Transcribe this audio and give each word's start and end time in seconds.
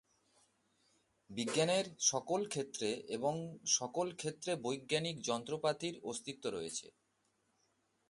বিজ্ঞানের 1.29 1.85
সকল 2.01 2.41
ক্ষেত্রে 2.45 2.89
এবং 3.09 3.33
সকল 3.71 4.07
ক্ষেত্রে 4.15 4.51
বৈজ্ঞানিক 4.55 5.15
যন্ত্রপাতির 5.21 5.95
অস্তিত্ব 6.03 6.43
রয়েছে। 6.49 6.87